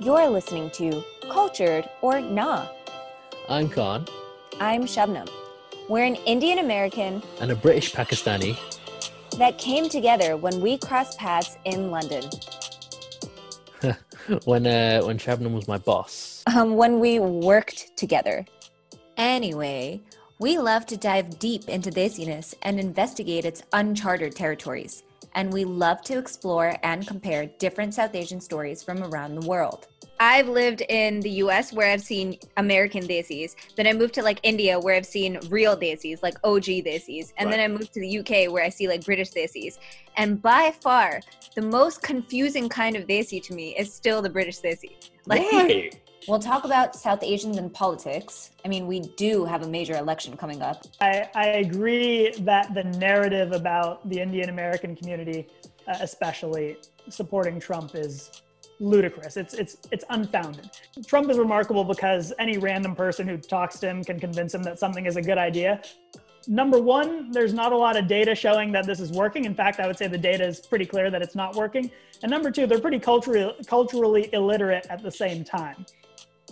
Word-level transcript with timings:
You're 0.00 0.28
listening 0.28 0.70
to 0.70 1.02
Cultured 1.30 1.88
or 2.02 2.20
Nah. 2.20 2.66
I'm 3.48 3.68
Khan. 3.68 4.06
I'm 4.60 4.84
Shabnam. 4.84 5.28
We're 5.88 6.04
an 6.04 6.16
Indian 6.26 6.58
American 6.58 7.22
and 7.40 7.50
a 7.50 7.56
British 7.56 7.92
Pakistani 7.92 8.58
that 9.38 9.58
came 9.58 9.88
together 9.88 10.36
when 10.36 10.60
we 10.60 10.78
crossed 10.78 11.18
paths 11.18 11.56
in 11.64 11.90
London. 11.90 12.24
when 14.44 14.66
uh, 14.66 15.02
when 15.02 15.18
Shabnam 15.18 15.52
was 15.52 15.68
my 15.68 15.78
boss. 15.78 16.42
Um, 16.54 16.76
when 16.76 17.00
we 17.00 17.18
worked 17.18 17.96
together. 17.96 18.46
Anyway, 19.16 20.00
we 20.38 20.58
love 20.58 20.86
to 20.86 20.96
dive 20.96 21.38
deep 21.38 21.68
into 21.68 21.90
Desiness 21.90 22.54
and 22.62 22.80
investigate 22.80 23.44
its 23.44 23.62
uncharted 23.72 24.34
territories. 24.34 25.02
And 25.34 25.52
we 25.52 25.64
love 25.64 26.02
to 26.02 26.18
explore 26.18 26.76
and 26.82 27.06
compare 27.06 27.46
different 27.58 27.94
South 27.94 28.14
Asian 28.14 28.40
stories 28.40 28.82
from 28.82 29.02
around 29.02 29.34
the 29.34 29.46
world. 29.46 29.88
I've 30.20 30.48
lived 30.48 30.82
in 30.88 31.20
the 31.20 31.30
US 31.30 31.72
where 31.72 31.90
I've 31.90 32.00
seen 32.00 32.38
American 32.56 33.02
Desis. 33.02 33.54
Then 33.76 33.86
I 33.86 33.92
moved 33.92 34.14
to 34.14 34.22
like 34.22 34.38
India 34.42 34.78
where 34.78 34.94
I've 34.94 35.06
seen 35.06 35.38
real 35.48 35.76
Desis, 35.76 36.22
like 36.22 36.34
OG 36.44 36.64
Desis. 36.64 37.32
And 37.36 37.48
right. 37.48 37.56
then 37.56 37.60
I 37.60 37.68
moved 37.68 37.92
to 37.94 38.00
the 38.00 38.18
UK 38.20 38.52
where 38.52 38.64
I 38.64 38.68
see 38.68 38.86
like 38.86 39.04
British 39.04 39.30
Desis. 39.32 39.78
And 40.16 40.40
by 40.40 40.72
far, 40.80 41.20
the 41.56 41.62
most 41.62 42.02
confusing 42.02 42.68
kind 42.68 42.96
of 42.96 43.06
Desi 43.06 43.42
to 43.42 43.54
me 43.54 43.76
is 43.76 43.92
still 43.92 44.22
the 44.22 44.30
British 44.30 44.60
Desi. 44.60 45.10
Like, 45.26 45.42
Why? 45.50 45.90
We'll 46.26 46.38
talk 46.38 46.64
about 46.64 46.96
South 46.96 47.22
Asians 47.22 47.58
and 47.58 47.72
politics. 47.72 48.52
I 48.64 48.68
mean, 48.68 48.86
we 48.86 49.00
do 49.00 49.44
have 49.44 49.62
a 49.62 49.68
major 49.68 49.94
election 49.96 50.36
coming 50.38 50.62
up. 50.62 50.86
I, 50.98 51.28
I 51.34 51.46
agree 51.48 52.32
that 52.40 52.72
the 52.72 52.84
narrative 52.84 53.52
about 53.52 54.08
the 54.08 54.20
Indian 54.20 54.48
American 54.48 54.96
community, 54.96 55.48
uh, 55.86 55.96
especially 56.00 56.78
supporting 57.10 57.60
Trump, 57.60 57.94
is 57.94 58.42
ludicrous. 58.80 59.36
It's 59.36 59.52
it's 59.52 59.76
it's 59.92 60.04
unfounded. 60.08 60.70
Trump 61.06 61.30
is 61.30 61.38
remarkable 61.38 61.84
because 61.84 62.32
any 62.38 62.56
random 62.56 62.96
person 62.96 63.28
who 63.28 63.36
talks 63.36 63.78
to 63.80 63.88
him 63.88 64.02
can 64.02 64.18
convince 64.18 64.54
him 64.54 64.62
that 64.62 64.78
something 64.78 65.04
is 65.04 65.16
a 65.16 65.22
good 65.22 65.38
idea. 65.38 65.82
Number 66.46 66.80
one, 66.80 67.30
there's 67.30 67.54
not 67.54 67.72
a 67.72 67.76
lot 67.76 67.96
of 67.96 68.06
data 68.06 68.34
showing 68.34 68.72
that 68.72 68.86
this 68.86 69.00
is 69.00 69.12
working. 69.12 69.44
In 69.44 69.54
fact, 69.54 69.80
I 69.80 69.86
would 69.86 69.96
say 69.96 70.08
the 70.08 70.18
data 70.18 70.44
is 70.44 70.60
pretty 70.60 70.84
clear 70.86 71.10
that 71.10 71.22
it's 71.22 71.34
not 71.34 71.54
working. 71.54 71.90
And 72.22 72.30
number 72.30 72.50
two, 72.50 72.66
they're 72.66 72.80
pretty 72.80 72.98
culturally 72.98 73.54
culturally 73.66 74.30
illiterate 74.32 74.86
at 74.88 75.02
the 75.02 75.10
same 75.10 75.44
time. 75.44 75.84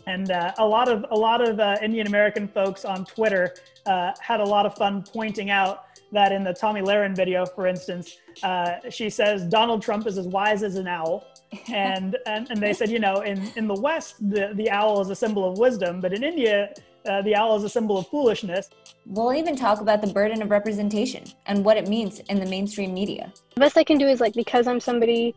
And 0.07 0.31
uh, 0.31 0.53
a 0.59 0.67
lot 0.67 0.89
of 0.89 1.05
a 1.11 1.17
lot 1.17 1.47
of 1.47 1.61
uh, 1.61 1.77
Indian 1.83 2.07
American 2.07 2.49
folks 2.49 2.85
on 2.85 3.05
Twitter 3.05 3.55
uh, 3.87 4.13
had 4.21 4.41
a 4.41 4.45
lot 4.45 4.67
of 4.67 4.75
fun 4.75 5.03
pointing 5.03 5.51
out 5.51 5.85
that 6.13 6.33
in 6.33 6.45
the 6.45 6.53
Tomi 6.53 6.83
Lahren 6.83 7.17
video, 7.17 7.47
for 7.47 7.67
instance, 7.67 8.19
uh, 8.43 8.75
she 8.91 9.09
says 9.09 9.45
Donald 9.45 9.81
Trump 9.81 10.07
is 10.07 10.19
as 10.19 10.27
wise 10.29 10.63
as 10.63 10.77
an 10.77 10.87
owl, 10.87 11.25
and, 11.73 12.17
and 12.27 12.51
and 12.51 12.61
they 12.61 12.73
said, 12.73 12.91
you 12.91 12.99
know, 12.99 13.21
in 13.21 13.51
in 13.57 13.67
the 13.67 13.75
West, 13.75 14.17
the 14.31 14.53
the 14.55 14.71
owl 14.71 15.01
is 15.01 15.11
a 15.11 15.17
symbol 15.17 15.49
of 15.49 15.59
wisdom, 15.59 16.01
but 16.01 16.13
in 16.13 16.23
India, 16.23 16.75
uh, 17.07 17.23
the 17.23 17.35
owl 17.35 17.57
is 17.57 17.65
a 17.65 17.69
symbol 17.69 17.99
of 17.99 18.07
foolishness. 18.09 18.71
We'll 19.07 19.35
even 19.35 19.57
talk 19.57 19.81
about 19.81 20.01
the 20.01 20.13
burden 20.13 20.43
of 20.43 20.51
representation 20.51 21.25
and 21.47 21.65
what 21.65 21.77
it 21.77 21.89
means 21.89 22.21
in 22.21 22.39
the 22.39 22.47
mainstream 22.47 22.95
media. 22.95 23.33
The 23.55 23.61
best 23.61 23.77
I 23.77 23.85
can 23.85 23.99
do 23.99 24.07
is 24.07 24.21
like 24.21 24.35
because 24.35 24.67
I'm 24.67 24.81
somebody 24.81 25.35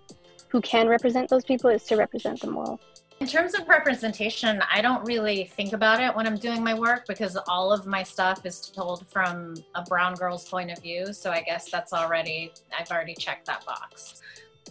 who 0.49 0.61
can 0.61 0.87
represent 0.87 1.29
those 1.29 1.43
people 1.43 1.69
is 1.69 1.83
to 1.85 1.95
represent 1.95 2.39
them 2.41 2.55
well. 2.55 2.79
In 3.25 3.31
terms 3.31 3.55
of 3.55 3.67
representation, 3.67 4.61
I 4.71 4.81
don't 4.81 5.03
really 5.03 5.45
think 5.45 5.73
about 5.73 5.99
it 5.99 6.15
when 6.15 6.27
I'm 6.27 6.37
doing 6.37 6.63
my 6.63 6.75
work 6.75 7.07
because 7.07 7.35
all 7.47 7.73
of 7.73 7.87
my 7.87 8.03
stuff 8.03 8.45
is 8.45 8.61
told 8.61 9.07
from 9.07 9.55
a 9.73 9.81
brown 9.81 10.13
girl's 10.13 10.47
point 10.47 10.69
of 10.69 10.77
view. 10.77 11.11
So 11.11 11.31
I 11.31 11.41
guess 11.41 11.71
that's 11.71 11.91
already, 11.91 12.51
I've 12.79 12.91
already 12.91 13.15
checked 13.15 13.47
that 13.47 13.65
box. 13.65 14.21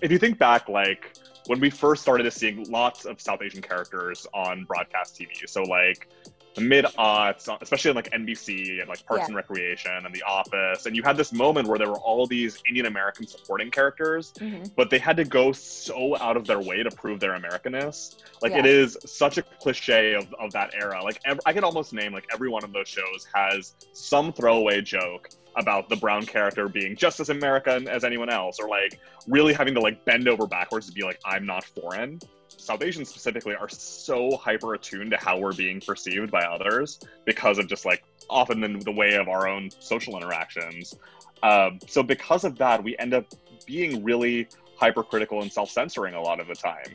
If 0.02 0.12
you 0.12 0.18
think 0.18 0.38
back, 0.38 0.68
like 0.68 1.16
when 1.46 1.58
we 1.58 1.68
first 1.68 2.02
started 2.02 2.32
seeing 2.32 2.70
lots 2.70 3.06
of 3.06 3.20
South 3.20 3.42
Asian 3.42 3.60
characters 3.60 4.24
on 4.32 4.62
broadcast 4.66 5.18
TV, 5.18 5.48
so 5.48 5.64
like 5.64 6.08
the 6.54 6.60
mid 6.60 6.84
aughts, 6.98 7.48
especially 7.60 7.90
on 7.90 7.96
like 7.96 8.10
NBC 8.10 8.80
and 8.80 8.88
like 8.88 9.04
Parks 9.06 9.22
yeah. 9.22 9.26
and 9.26 9.36
Recreation 9.36 9.92
and 10.04 10.14
The 10.14 10.22
Office. 10.22 10.86
And 10.86 10.94
you 10.94 11.02
had 11.02 11.16
this 11.16 11.32
moment 11.32 11.68
where 11.68 11.78
there 11.78 11.88
were 11.88 11.98
all 11.98 12.26
these 12.26 12.62
Indian 12.68 12.86
American 12.86 13.26
supporting 13.26 13.70
characters, 13.70 14.32
mm-hmm. 14.38 14.64
but 14.76 14.90
they 14.90 14.98
had 14.98 15.16
to 15.16 15.24
go 15.24 15.52
so 15.52 16.16
out 16.18 16.36
of 16.36 16.46
their 16.46 16.60
way 16.60 16.82
to 16.82 16.90
prove 16.90 17.20
their 17.20 17.38
Americanness. 17.38 18.16
Like 18.40 18.52
yeah. 18.52 18.60
it 18.60 18.66
is 18.66 18.96
such 19.04 19.38
a 19.38 19.42
cliche 19.42 20.14
of, 20.14 20.32
of 20.38 20.52
that 20.52 20.74
era. 20.74 21.02
Like 21.02 21.20
ev- 21.24 21.40
I 21.44 21.52
could 21.52 21.64
almost 21.64 21.92
name 21.92 22.12
like 22.12 22.26
every 22.32 22.48
one 22.48 22.64
of 22.64 22.72
those 22.72 22.88
shows 22.88 23.26
has 23.34 23.74
some 23.92 24.32
throwaway 24.32 24.80
joke 24.80 25.30
about 25.56 25.88
the 25.88 25.96
brown 25.96 26.26
character 26.26 26.68
being 26.68 26.96
just 26.96 27.20
as 27.20 27.28
American 27.28 27.88
as 27.88 28.04
anyone 28.04 28.28
else, 28.28 28.58
or 28.60 28.68
like 28.68 29.00
really 29.28 29.52
having 29.52 29.74
to 29.74 29.80
like 29.80 30.04
bend 30.04 30.28
over 30.28 30.46
backwards 30.46 30.86
to 30.86 30.92
be 30.92 31.02
like, 31.02 31.18
I'm 31.24 31.46
not 31.46 31.64
foreign. 31.64 32.20
South 32.56 32.82
Asians 32.82 33.08
specifically 33.08 33.54
are 33.54 33.68
so 33.68 34.36
hyper 34.36 34.74
attuned 34.74 35.10
to 35.10 35.16
how 35.16 35.38
we're 35.38 35.52
being 35.52 35.80
perceived 35.80 36.30
by 36.30 36.42
others 36.44 37.00
because 37.24 37.58
of 37.58 37.68
just 37.68 37.84
like 37.84 38.04
often 38.30 38.62
in 38.64 38.78
the 38.80 38.92
way 38.92 39.14
of 39.14 39.28
our 39.28 39.46
own 39.46 39.70
social 39.78 40.16
interactions. 40.16 40.94
Um, 41.42 41.78
so 41.86 42.02
because 42.02 42.44
of 42.44 42.56
that, 42.58 42.82
we 42.82 42.96
end 42.98 43.14
up 43.14 43.26
being 43.66 44.02
really 44.02 44.48
hypercritical 44.76 45.42
and 45.42 45.52
self-censoring 45.52 46.14
a 46.14 46.20
lot 46.20 46.40
of 46.40 46.46
the 46.46 46.54
time. 46.54 46.94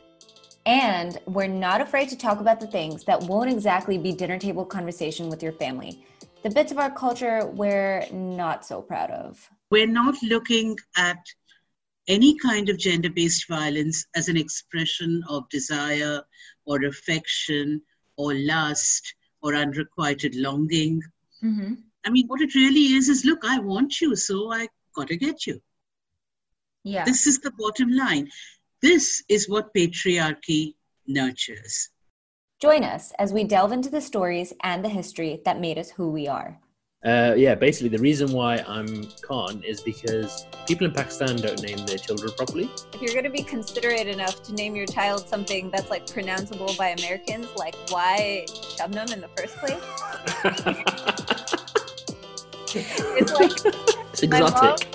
And 0.66 1.18
we're 1.26 1.46
not 1.46 1.80
afraid 1.80 2.08
to 2.10 2.16
talk 2.16 2.40
about 2.40 2.60
the 2.60 2.66
things 2.66 3.04
that 3.04 3.22
won't 3.22 3.50
exactly 3.50 3.96
be 3.96 4.12
dinner 4.12 4.38
table 4.38 4.64
conversation 4.64 5.28
with 5.28 5.42
your 5.42 5.52
family. 5.52 6.04
The 6.42 6.50
bits 6.50 6.72
of 6.72 6.78
our 6.78 6.90
culture 6.90 7.46
we're 7.46 8.06
not 8.12 8.64
so 8.64 8.82
proud 8.82 9.10
of. 9.10 9.48
We're 9.70 9.86
not 9.86 10.16
looking 10.22 10.76
at 10.96 11.18
any 12.10 12.36
kind 12.38 12.68
of 12.68 12.76
gender 12.76 13.08
based 13.08 13.48
violence 13.48 14.04
as 14.16 14.28
an 14.28 14.36
expression 14.36 15.22
of 15.28 15.48
desire 15.48 16.20
or 16.66 16.84
affection 16.84 17.80
or 18.16 18.34
lust 18.34 19.14
or 19.42 19.54
unrequited 19.54 20.34
longing. 20.34 21.00
Mm-hmm. 21.42 21.74
I 22.04 22.10
mean, 22.10 22.26
what 22.26 22.40
it 22.40 22.54
really 22.54 22.94
is 22.94 23.08
is 23.08 23.24
look, 23.24 23.44
I 23.44 23.60
want 23.60 24.00
you, 24.00 24.16
so 24.16 24.52
I 24.52 24.66
got 24.96 25.06
to 25.08 25.16
get 25.16 25.46
you. 25.46 25.60
Yeah. 26.82 27.04
This 27.04 27.26
is 27.26 27.38
the 27.38 27.52
bottom 27.56 27.90
line. 27.90 28.28
This 28.82 29.22
is 29.28 29.48
what 29.48 29.72
patriarchy 29.72 30.74
nurtures. 31.06 31.90
Join 32.60 32.82
us 32.82 33.12
as 33.18 33.32
we 33.32 33.44
delve 33.44 33.72
into 33.72 33.88
the 33.88 34.00
stories 34.00 34.52
and 34.62 34.84
the 34.84 34.88
history 34.88 35.40
that 35.44 35.60
made 35.60 35.78
us 35.78 35.90
who 35.90 36.10
we 36.10 36.26
are. 36.26 36.58
Uh, 37.02 37.32
yeah, 37.34 37.54
basically, 37.54 37.88
the 37.88 37.98
reason 37.98 38.30
why 38.30 38.62
I'm 38.68 39.08
Khan 39.22 39.62
is 39.64 39.80
because 39.80 40.44
people 40.66 40.86
in 40.86 40.92
Pakistan 40.92 41.36
don't 41.36 41.62
name 41.62 41.78
their 41.86 41.96
children 41.96 42.30
properly. 42.36 42.68
If 42.92 43.00
you're 43.00 43.14
going 43.14 43.24
to 43.24 43.30
be 43.30 43.42
considerate 43.42 44.06
enough 44.06 44.42
to 44.42 44.52
name 44.52 44.76
your 44.76 44.84
child 44.84 45.26
something 45.26 45.70
that's 45.70 45.88
like 45.88 46.04
pronounceable 46.04 46.76
by 46.76 46.88
Americans, 46.88 47.48
like 47.56 47.74
why 47.88 48.44
Shabnam 48.48 49.14
in 49.14 49.22
the 49.22 49.28
first 49.28 49.56
place? 49.56 49.80
it's 52.74 53.32
like 53.32 53.74
it's 54.12 54.22
exotic. 54.22 54.89